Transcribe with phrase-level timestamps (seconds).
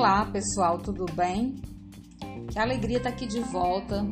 [0.00, 1.56] Olá pessoal, tudo bem?
[2.50, 4.02] Que alegria estar aqui de volta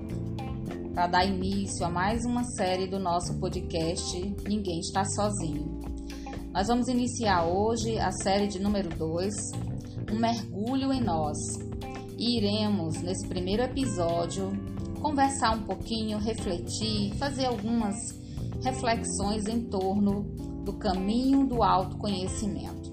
[0.92, 5.81] para dar início a mais uma série do nosso podcast Ninguém Está Sozinho.
[6.53, 9.35] Nós vamos iniciar hoje a série de número 2,
[10.13, 11.38] Um Mergulho em Nós.
[12.18, 14.53] E iremos, nesse primeiro episódio,
[15.00, 17.96] conversar um pouquinho, refletir, fazer algumas
[18.62, 20.24] reflexões em torno
[20.66, 22.92] do caminho do autoconhecimento.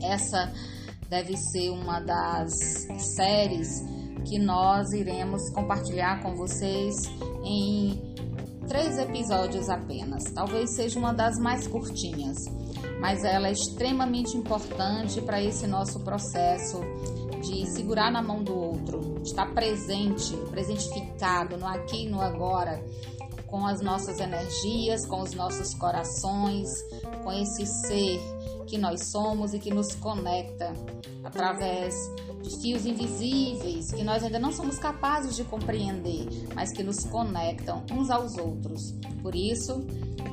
[0.00, 0.50] Essa
[1.08, 2.52] deve ser uma das
[3.16, 3.82] séries
[4.26, 6.94] que nós iremos compartilhar com vocês
[7.44, 7.98] em
[8.68, 10.24] três episódios apenas.
[10.34, 12.36] Talvez seja uma das mais curtinhas,
[13.00, 16.80] mas ela é extremamente importante para esse nosso processo
[17.40, 22.84] de segurar na mão do outro, estar presente, presentificado no aqui e no agora,
[23.46, 26.68] com as nossas energias, com os nossos corações,
[27.22, 28.20] com esse ser
[28.68, 30.72] que nós somos e que nos conecta
[31.24, 31.94] através
[32.42, 37.84] de fios invisíveis que nós ainda não somos capazes de compreender, mas que nos conectam
[37.90, 38.80] uns aos outros.
[39.22, 39.84] Por isso,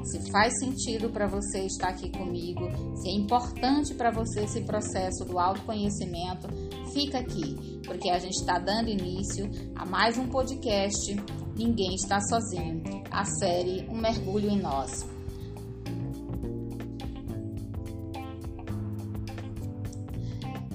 [0.03, 5.25] se faz sentido para você estar aqui comigo, se é importante para você esse processo
[5.25, 6.47] do autoconhecimento,
[6.94, 11.16] fica aqui, porque a gente está dando início a mais um podcast
[11.56, 15.15] Ninguém Está Sozinho, a série Um Mergulho em Nós.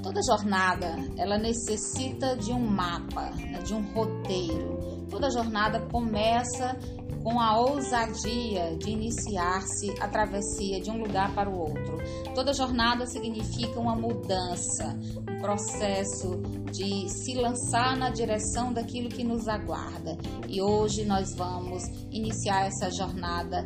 [0.02, 5.06] Toda jornada ela necessita de um mapa, né, de um roteiro.
[5.10, 6.76] Toda jornada começa
[7.22, 11.98] com a ousadia de iniciar-se a travessia de um lugar para o outro.
[12.34, 14.96] Toda jornada significa uma mudança,
[15.28, 16.40] um processo
[16.72, 20.16] de se lançar na direção daquilo que nos aguarda.
[20.48, 23.64] E hoje nós vamos iniciar essa jornada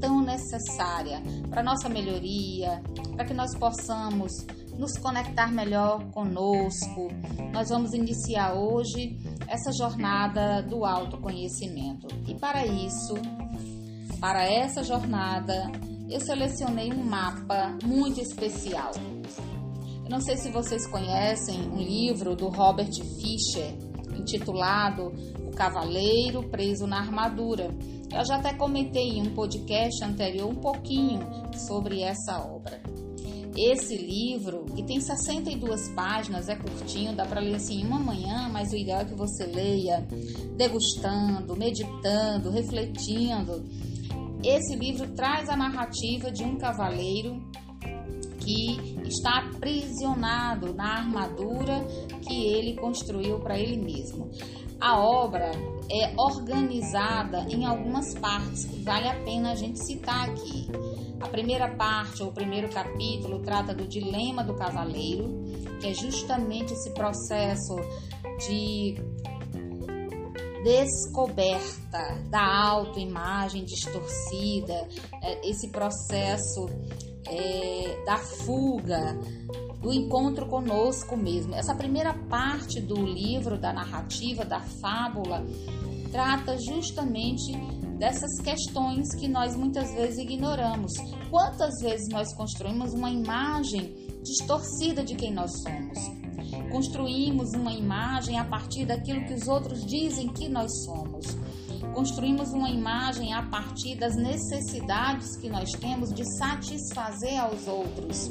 [0.00, 2.82] tão necessária para nossa melhoria,
[3.14, 4.32] para que nós possamos
[4.78, 7.08] nos conectar melhor conosco.
[7.52, 12.06] Nós vamos iniciar hoje essa jornada do autoconhecimento.
[12.28, 13.14] E para isso,
[14.20, 15.70] para essa jornada,
[16.08, 18.92] eu selecionei um mapa muito especial.
[20.04, 23.74] Eu não sei se vocês conhecem um livro do Robert Fisher
[24.16, 25.12] intitulado
[25.46, 27.70] O Cavaleiro Preso na Armadura.
[28.12, 31.20] Eu já até comentei em um podcast anterior um pouquinho
[31.66, 32.80] sobre essa obra.
[33.56, 38.50] Esse livro, que tem 62 páginas, é curtinho, dá para ler assim em uma manhã,
[38.52, 40.06] mas o ideal é que você leia
[40.56, 43.64] degustando, meditando, refletindo.
[44.44, 47.42] Esse livro traz a narrativa de um cavaleiro
[48.40, 48.76] que
[49.08, 51.84] está aprisionado na armadura
[52.22, 54.30] que ele construiu para ele mesmo.
[54.80, 55.50] A obra
[55.90, 60.68] é organizada em algumas partes que vale a pena a gente citar aqui.
[61.26, 65.44] A primeira parte, ou o primeiro capítulo, trata do dilema do cavaleiro,
[65.80, 67.74] que é justamente esse processo
[68.46, 68.94] de
[70.62, 74.88] descoberta da autoimagem distorcida,
[75.20, 76.66] é, esse processo
[77.26, 79.18] é, da fuga,
[79.80, 81.56] do encontro conosco mesmo.
[81.56, 85.44] Essa primeira parte do livro, da narrativa, da fábula,
[86.12, 87.52] trata justamente
[87.98, 90.92] dessas questões que nós muitas vezes ignoramos.
[91.30, 95.98] Quantas vezes nós construímos uma imagem distorcida de quem nós somos?
[96.70, 101.26] Construímos uma imagem a partir daquilo que os outros dizem que nós somos.
[101.94, 108.30] Construímos uma imagem a partir das necessidades que nós temos de satisfazer aos outros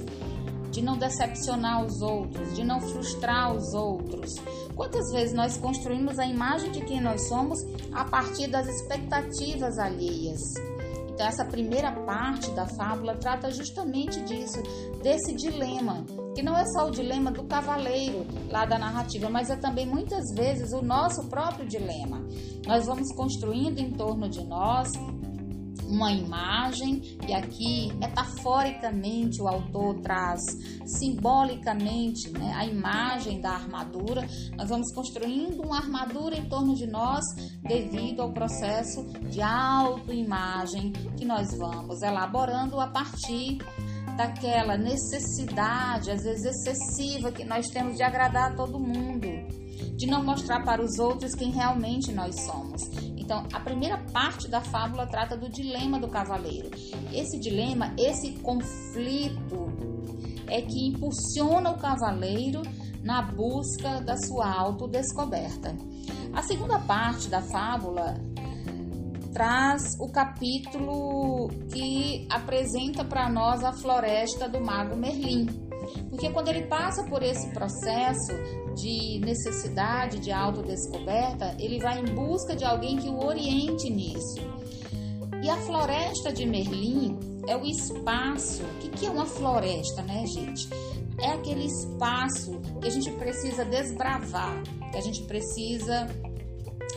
[0.75, 4.35] de não decepcionar os outros, de não frustrar os outros.
[4.75, 7.59] Quantas vezes nós construímos a imagem de quem nós somos
[7.93, 10.41] a partir das expectativas alheias?
[11.15, 14.61] Então, essa primeira parte da fábula trata justamente disso,
[15.01, 16.05] desse dilema,
[16.35, 20.25] que não é só o dilema do cavaleiro lá da narrativa, mas é também muitas
[20.35, 22.21] vezes o nosso próprio dilema.
[22.67, 24.91] Nós vamos construindo em torno de nós
[25.87, 30.41] uma imagem, e aqui metaforicamente o autor traz
[30.85, 34.27] simbolicamente né, a imagem da armadura.
[34.57, 37.23] Nós vamos construindo uma armadura em torno de nós
[37.61, 43.57] devido ao processo de autoimagem que nós vamos elaborando a partir
[44.15, 49.27] daquela necessidade, às vezes excessiva, que nós temos de agradar a todo mundo,
[49.97, 52.81] de não mostrar para os outros quem realmente nós somos.
[53.17, 56.71] Então, a primeira parte da fábula trata do dilema do cavaleiro.
[57.11, 59.67] Esse dilema, esse conflito
[60.47, 62.61] é que impulsiona o cavaleiro
[63.03, 65.75] na busca da sua autodescoberta.
[66.33, 68.15] A segunda parte da fábula
[69.33, 75.64] traz o capítulo que apresenta para nós a floresta do mago Merlin.
[76.09, 78.33] Porque quando ele passa por esse processo
[78.75, 84.39] de necessidade de autodescoberta, ele vai em busca de alguém que o oriente nisso.
[85.41, 87.17] E a floresta de Merlin
[87.47, 88.63] é o espaço.
[88.63, 90.67] O que é uma floresta, né, gente?
[91.19, 94.61] É aquele espaço que a gente precisa desbravar,
[94.91, 96.07] que a gente precisa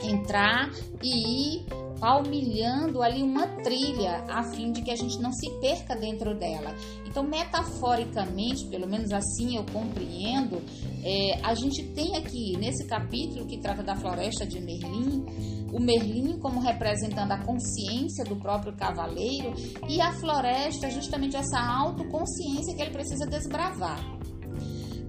[0.03, 0.71] entrar
[1.03, 1.67] e ir
[2.01, 6.75] palmilhando ali uma trilha a fim de que a gente não se perca dentro dela.
[7.07, 10.63] Então, metaforicamente, pelo menos assim eu compreendo,
[11.03, 15.25] é, a gente tem aqui nesse capítulo que trata da floresta de Merlin,
[15.73, 19.55] o Merlin como representando a consciência do próprio cavaleiro
[19.89, 23.99] e a floresta justamente essa autoconsciência que ele precisa desbravar.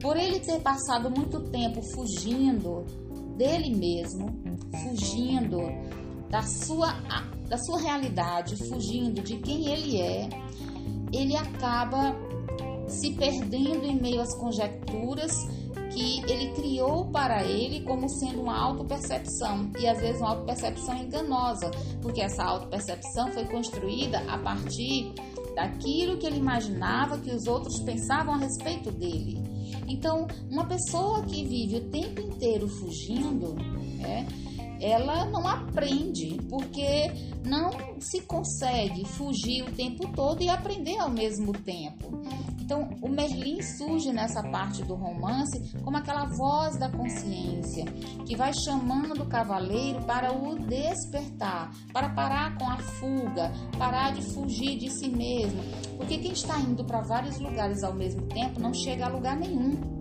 [0.02, 2.86] Por ele ter passado muito tempo fugindo
[3.36, 4.28] dele mesmo,
[4.82, 5.60] fugindo
[6.30, 6.94] da sua,
[7.48, 10.30] da sua realidade, fugindo de quem ele é,
[11.12, 12.16] ele acaba
[12.88, 15.32] se perdendo em meio às conjecturas
[15.92, 21.72] que ele criou para ele como sendo uma autopercepção e às vezes uma autopercepção enganosa,
[22.02, 25.12] porque essa autopercepção foi construída a partir
[25.56, 29.42] daquilo que ele imaginava que os outros pensavam a respeito dele.
[29.88, 33.56] Então, uma pessoa que vive o tempo inteiro fugindo,
[34.02, 34.26] é,
[34.80, 37.12] ela não aprende, porque
[37.46, 42.22] não se consegue fugir o tempo todo e aprender ao mesmo tempo.
[42.60, 47.84] Então, o Merlin surge nessa parte do romance como aquela voz da consciência
[48.28, 54.22] que vai chamando o cavaleiro para o despertar, para parar com a fuga, parar de
[54.34, 55.60] fugir de si mesmo.
[55.98, 59.99] Porque quem está indo para vários lugares ao mesmo tempo não chega a lugar nenhum.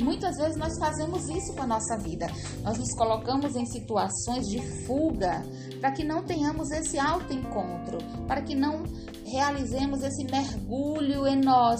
[0.00, 2.26] E muitas vezes nós fazemos isso com a nossa vida.
[2.62, 5.42] Nós nos colocamos em situações de fuga
[5.78, 8.82] para que não tenhamos esse autoencontro, para que não
[9.26, 11.78] realizemos esse mergulho em nós.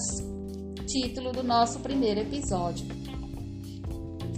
[0.87, 2.87] Título do nosso primeiro episódio.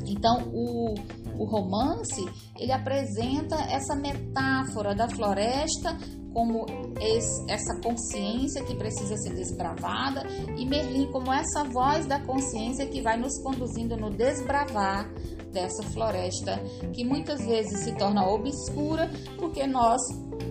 [0.06, 0.94] Então, o,
[1.36, 2.24] o romance
[2.60, 5.98] ele apresenta essa metáfora da floresta
[6.32, 6.66] como
[7.00, 10.26] esse, essa consciência que precisa ser desbravada
[10.56, 15.10] e Merlin como essa voz da consciência que vai nos conduzindo no desbravar
[15.52, 16.58] dessa floresta
[16.92, 20.00] que muitas vezes se torna obscura porque nós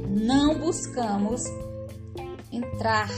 [0.07, 1.41] não buscamos
[2.51, 3.09] entrar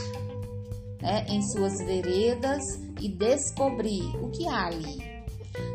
[1.00, 2.62] né, em suas veredas
[3.00, 5.14] e descobrir o que há ali.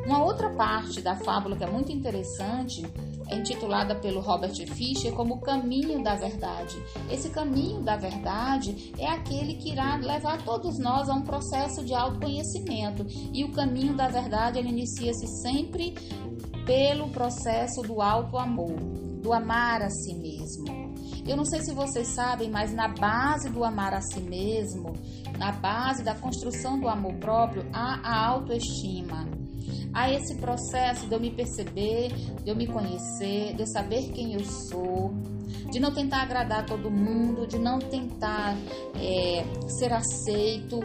[0.06, 2.82] Uma outra parte da fábula que é muito interessante
[3.32, 6.82] intitulada pelo Robert Fisher como caminho da verdade.
[7.10, 11.94] Esse caminho da verdade é aquele que irá levar todos nós a um processo de
[11.94, 13.06] autoconhecimento.
[13.34, 15.94] E o caminho da verdade ele inicia-se sempre
[16.66, 18.76] pelo processo do alto amor,
[19.22, 20.90] do amar a si mesmo.
[21.28, 24.94] Eu não sei se vocês sabem, mas na base do amar a si mesmo,
[25.38, 29.39] na base da construção do amor próprio, há a autoestima
[29.94, 32.10] a esse processo de eu me perceber,
[32.44, 35.14] de eu me conhecer, de eu saber quem eu sou,
[35.72, 38.56] de não tentar agradar todo mundo, de não tentar
[38.96, 40.80] é, ser aceito,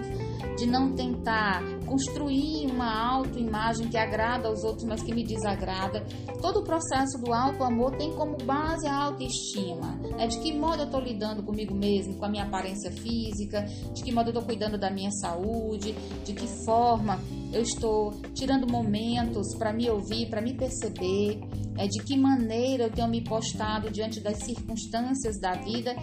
[0.56, 6.04] de não tentar construir uma autoimagem que agrada aos outros, mas que me desagrada.
[6.40, 9.92] Todo o processo do auto-amor tem como base a autoestima.
[10.16, 10.26] Né?
[10.26, 13.62] De que modo eu estou lidando comigo mesmo, com a minha aparência física,
[13.94, 15.94] de que modo eu estou cuidando da minha saúde,
[16.24, 17.18] de que forma
[17.54, 21.40] eu estou tirando momentos para me ouvir, para me perceber,
[21.78, 25.94] é, de que maneira eu tenho me postado diante das circunstâncias da vida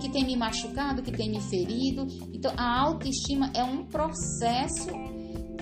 [0.00, 2.06] que tem me machucado, que tem me ferido.
[2.32, 4.90] Então, a autoestima é um processo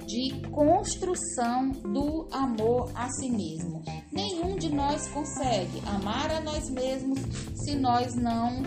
[0.07, 3.83] de construção do amor a si mesmo.
[4.13, 7.19] Nenhum de nós consegue amar a nós mesmos
[7.57, 8.63] se nós não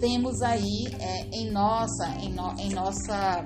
[0.00, 3.44] temos aí é, em nossa, em, no, em nossa,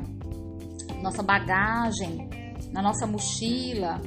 [1.02, 2.28] nossa bagagem,
[2.72, 4.00] na nossa mochila,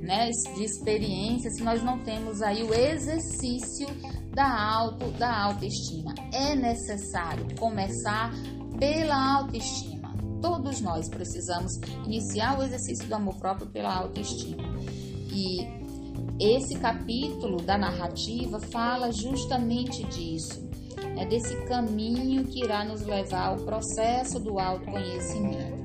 [0.00, 3.86] né, de experiência, se nós não temos aí o exercício
[4.34, 6.14] da auto, da autoestima.
[6.32, 8.32] É necessário começar
[8.78, 10.14] pela autoestima.
[10.40, 11.72] Todos nós precisamos
[12.06, 14.62] iniciar o exercício do amor próprio pela autoestima.
[15.32, 15.80] E
[16.40, 20.69] esse capítulo da narrativa fala justamente disso,
[21.16, 25.80] é desse caminho que irá nos levar ao processo do autoconhecimento.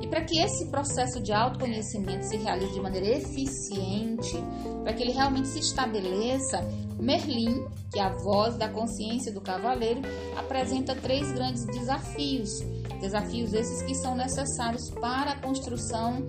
[0.00, 4.36] E para que esse processo de autoconhecimento se realize de maneira eficiente,
[4.82, 6.62] para que ele realmente se estabeleça,
[6.98, 10.00] Merlin, que é a voz da consciência do cavaleiro,
[10.36, 12.62] apresenta três grandes desafios
[13.00, 16.26] Desafios esses que são necessários para a construção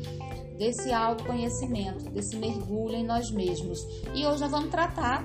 [0.58, 3.80] desse autoconhecimento, desse mergulho em nós mesmos.
[4.16, 5.22] E hoje nós vamos tratar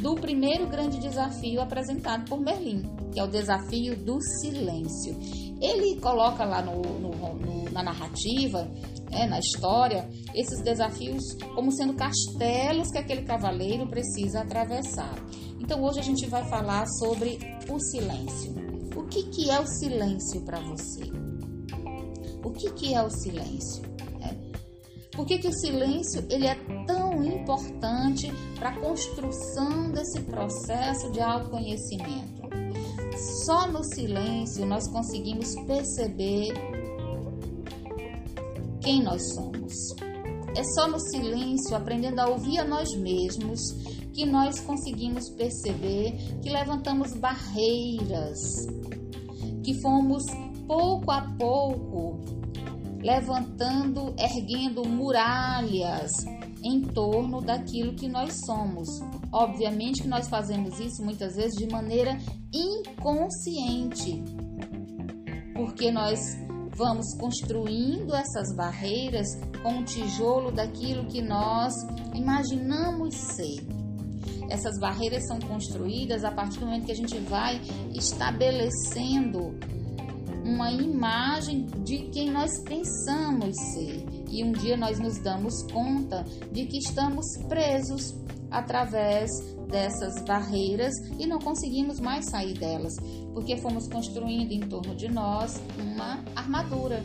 [0.00, 2.82] do primeiro grande desafio apresentado por Merlin,
[3.12, 5.16] que é o desafio do silêncio.
[5.60, 8.68] Ele coloca lá no, no, no, na narrativa,
[9.10, 11.22] é, na história, esses desafios
[11.54, 15.14] como sendo castelos que aquele cavaleiro precisa atravessar.
[15.60, 17.38] Então hoje a gente vai falar sobre
[17.70, 18.52] o silêncio.
[18.96, 21.04] O que, que é o silêncio para você?
[22.44, 23.93] O que, que é o silêncio?
[25.16, 26.56] Por que, que o silêncio ele é
[26.86, 32.42] tão importante para a construção desse processo de autoconhecimento?
[33.44, 36.52] Só no silêncio nós conseguimos perceber
[38.80, 39.74] quem nós somos.
[40.56, 43.60] É só no silêncio, aprendendo a ouvir a nós mesmos,
[44.12, 48.38] que nós conseguimos perceber que levantamos barreiras,
[49.64, 50.24] que fomos
[50.66, 52.43] pouco a pouco
[53.04, 56.10] levantando, erguendo muralhas
[56.64, 58.88] em torno daquilo que nós somos.
[59.30, 62.18] Obviamente que nós fazemos isso muitas vezes de maneira
[62.50, 64.24] inconsciente,
[65.54, 66.18] porque nós
[66.74, 69.26] vamos construindo essas barreiras
[69.62, 71.74] com o tijolo daquilo que nós
[72.14, 73.66] imaginamos ser.
[74.48, 77.60] Essas barreiras são construídas a partir do momento que a gente vai
[77.92, 79.54] estabelecendo
[80.54, 84.06] uma imagem de quem nós pensamos ser.
[84.30, 88.14] E um dia nós nos damos conta de que estamos presos
[88.50, 89.30] através
[89.68, 92.92] dessas barreiras e não conseguimos mais sair delas,
[93.32, 97.04] porque fomos construindo em torno de nós uma armadura.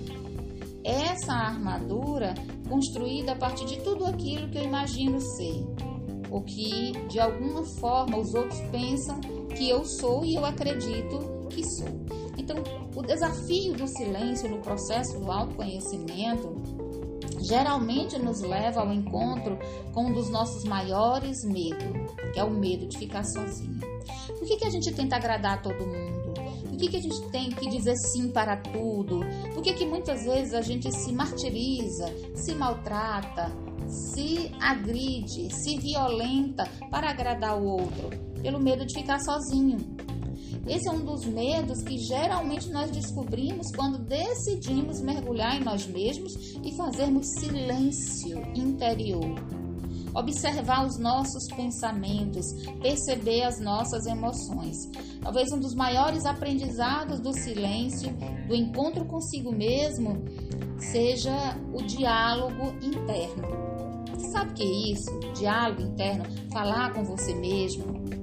[0.83, 2.35] Essa armadura
[2.69, 5.65] construída a partir de tudo aquilo que eu imagino ser,
[6.29, 9.19] o que de alguma forma os outros pensam
[9.55, 11.89] que eu sou e eu acredito que sou.
[12.37, 12.57] Então,
[12.95, 16.61] o desafio do silêncio no processo do autoconhecimento
[17.41, 19.57] geralmente nos leva ao encontro
[19.93, 23.79] com um dos nossos maiores medos, que é o medo de ficar sozinho.
[24.27, 26.33] Por que, que a gente tenta agradar a todo mundo?
[26.69, 29.19] Por que, que a gente tem que dizer sim para tudo?
[29.53, 33.51] Por que, que muitas vezes a gente se martiriza, se maltrata,
[33.87, 38.09] se agride, se violenta para agradar o outro?
[38.41, 39.77] Pelo medo de ficar sozinho.
[40.67, 46.33] Esse é um dos medos que geralmente nós descobrimos quando decidimos mergulhar em nós mesmos
[46.63, 49.35] e fazermos silêncio interior.
[50.13, 52.45] Observar os nossos pensamentos,
[52.81, 54.75] perceber as nossas emoções.
[55.21, 58.11] Talvez um dos maiores aprendizados do silêncio,
[58.47, 60.23] do encontro consigo mesmo,
[60.79, 63.69] seja o diálogo interno.
[64.31, 65.19] Sabe o que é isso?
[65.37, 68.18] Diálogo interno, falar com você mesmo,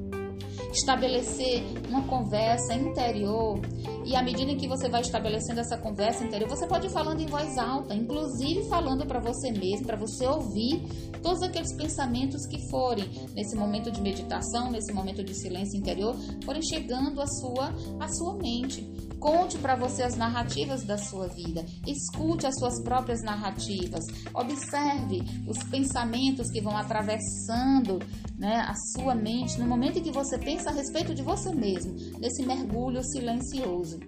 [0.77, 3.61] estabelecer uma conversa interior.
[4.05, 7.27] E à medida que você vai estabelecendo essa conversa interior, você pode ir falando em
[7.27, 10.83] voz alta, inclusive falando para você mesmo, para você ouvir
[11.23, 13.05] todos aqueles pensamentos que forem
[13.35, 16.15] nesse momento de meditação, nesse momento de silêncio interior,
[16.45, 19.06] forem chegando à sua, à sua mente.
[19.19, 21.65] Conte para você as narrativas da sua vida.
[21.87, 24.05] Escute as suas próprias narrativas.
[24.35, 27.99] Observe os pensamentos que vão atravessando
[28.39, 31.95] né, a sua mente no momento em que você pensa a respeito de você mesmo,
[32.19, 33.99] nesse mergulho silencioso.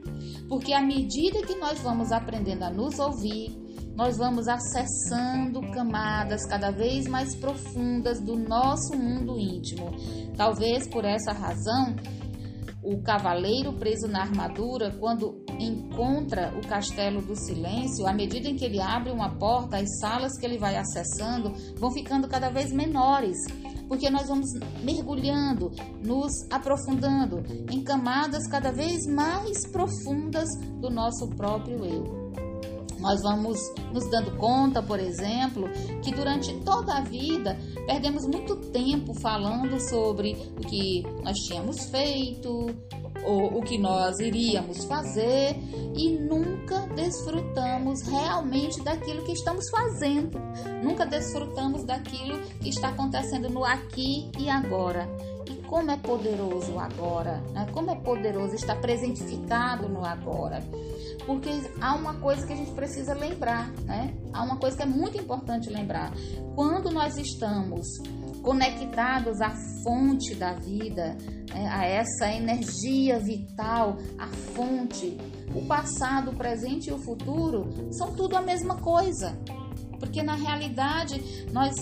[0.48, 6.70] Porque à medida que nós vamos aprendendo a nos ouvir, nós vamos acessando camadas cada
[6.70, 9.90] vez mais profundas do nosso mundo íntimo.
[10.36, 11.96] Talvez por essa razão
[12.88, 18.64] o cavaleiro preso na armadura, quando encontra o castelo do silêncio, à medida em que
[18.64, 23.36] ele abre uma porta, as salas que ele vai acessando vão ficando cada vez menores,
[23.86, 24.46] porque nós vamos
[24.82, 25.70] mergulhando,
[26.02, 30.48] nos aprofundando em camadas cada vez mais profundas
[30.80, 32.27] do nosso próprio eu.
[33.08, 35.66] Nós vamos nos dando conta, por exemplo,
[36.02, 42.66] que durante toda a vida perdemos muito tempo falando sobre o que nós tínhamos feito,
[43.24, 45.56] ou o que nós iríamos fazer
[45.96, 50.38] e nunca desfrutamos realmente daquilo que estamos fazendo.
[50.82, 55.08] Nunca desfrutamos daquilo que está acontecendo no aqui e agora.
[55.50, 57.66] E como é poderoso agora, né?
[57.72, 60.62] como é poderoso estar presentificado no agora.
[61.28, 64.14] Porque há uma coisa que a gente precisa lembrar, né?
[64.32, 66.10] Há uma coisa que é muito importante lembrar.
[66.54, 67.86] Quando nós estamos
[68.40, 69.50] conectados à
[69.84, 71.18] fonte da vida,
[71.52, 71.68] né?
[71.70, 75.18] a essa energia vital, a fonte,
[75.54, 79.38] o passado, o presente e o futuro são tudo a mesma coisa.
[80.00, 81.74] Porque na realidade nós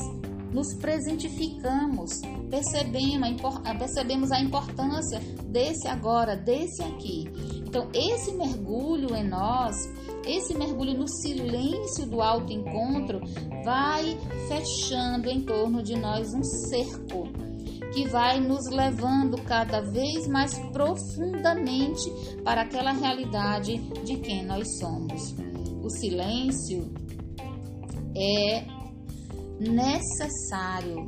[0.53, 7.56] nos presentificamos, percebemos a importância desse agora, desse aqui.
[7.77, 9.77] Então, esse mergulho em nós,
[10.25, 13.21] esse mergulho no silêncio do autoencontro,
[13.63, 14.17] vai
[14.49, 17.29] fechando em torno de nós um cerco
[17.93, 22.11] que vai nos levando cada vez mais profundamente
[22.43, 25.35] para aquela realidade de quem nós somos.
[25.83, 26.91] O silêncio
[28.17, 28.65] é
[29.61, 31.07] necessário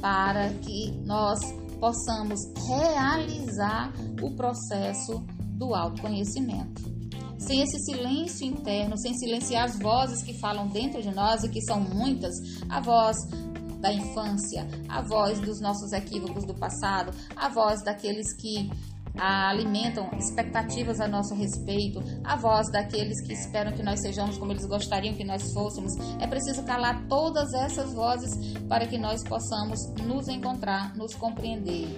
[0.00, 1.38] para que nós
[1.78, 5.22] possamos realizar o processo
[5.58, 6.82] do autoconhecimento.
[7.38, 11.60] Sem esse silêncio interno, sem silenciar as vozes que falam dentro de nós e que
[11.62, 12.34] são muitas,
[12.68, 13.16] a voz
[13.80, 18.70] da infância, a voz dos nossos equívocos do passado, a voz daqueles que
[19.16, 24.66] alimentam expectativas a nosso respeito, a voz daqueles que esperam que nós sejamos como eles
[24.66, 25.92] gostariam que nós fôssemos.
[26.20, 28.30] É preciso calar todas essas vozes
[28.68, 31.88] para que nós possamos nos encontrar, nos compreender.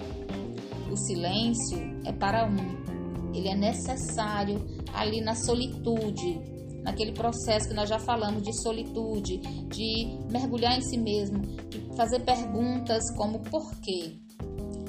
[0.91, 3.00] O silêncio é para um,
[3.33, 6.39] ele é necessário ali na solitude,
[6.83, 12.19] naquele processo que nós já falamos de solitude, de mergulhar em si mesmo, de fazer
[12.21, 14.17] perguntas como por quê?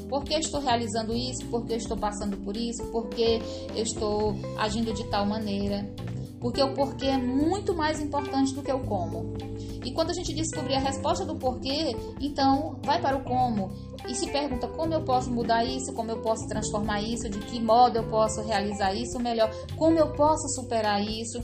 [0.09, 1.47] Por que estou realizando isso?
[1.47, 2.85] Por que estou passando por isso?
[2.93, 3.41] Por que
[3.75, 5.89] eu estou agindo de tal maneira?
[6.43, 9.33] Porque o porquê é muito mais importante do que o como.
[9.85, 13.71] E quando a gente descobrir a resposta do porquê, então vai para o como.
[14.09, 17.61] E se pergunta como eu posso mudar isso, como eu posso transformar isso, de que
[17.61, 21.43] modo eu posso realizar isso melhor, como eu posso superar isso.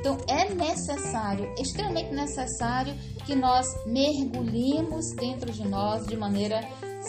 [0.00, 6.60] Então é necessário, extremamente necessário, que nós mergulhemos dentro de nós de maneira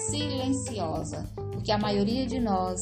[0.09, 2.79] silenciosa, porque a maioria de nós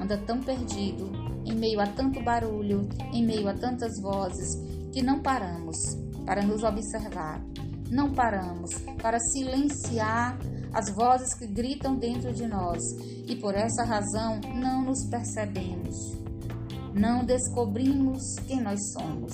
[0.00, 1.10] anda tão perdido,
[1.52, 4.48] em meio a tanto barulho, em meio a tantas vozes,
[4.92, 5.76] que não paramos
[6.24, 7.44] para nos observar,
[7.90, 10.38] não paramos para silenciar
[10.72, 12.80] as vozes que gritam dentro de nós
[13.28, 15.94] e por essa razão não nos percebemos,
[16.94, 19.32] não descobrimos quem nós somos.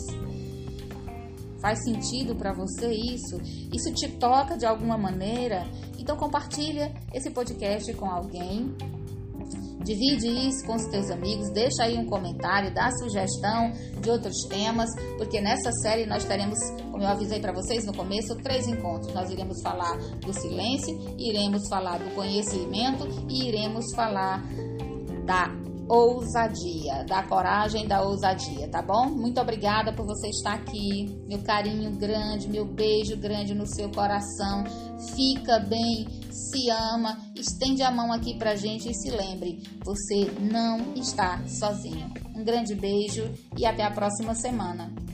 [1.60, 3.40] Faz sentido para você isso?
[3.72, 5.66] Isso te toca de alguma maneira?
[5.98, 8.76] Então compartilha esse podcast com alguém.
[9.84, 14.88] Divide isso com os teus amigos, deixa aí um comentário, dá sugestão de outros temas,
[15.16, 16.58] porque nessa série nós teremos,
[16.90, 19.14] como eu avisei para vocês no começo, três encontros.
[19.14, 24.42] Nós iremos falar do silêncio, iremos falar do conhecimento e iremos falar
[25.24, 25.48] da
[25.88, 29.06] ousadia, da coragem da ousadia, tá bom?
[29.06, 31.06] Muito obrigada por você estar aqui.
[31.26, 34.64] Meu carinho grande, meu beijo grande no seu coração.
[35.14, 40.94] Fica bem, se ama, estende a mão aqui pra gente e se lembre, você não
[40.94, 42.12] está sozinho.
[42.36, 45.07] Um grande beijo e até a próxima semana.